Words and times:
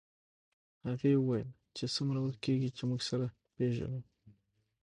هغې 0.87 1.11
وویل 1.17 1.49
چې 1.75 1.83
څومره 1.95 2.19
وخت 2.21 2.39
کېږي 2.45 2.69
چې 2.77 2.83
موږ 2.89 3.01
سره 3.09 3.25
پېژنو 3.55 3.99